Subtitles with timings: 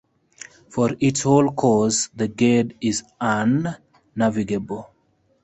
[0.69, 4.89] For its whole course the Gade is unnavigable.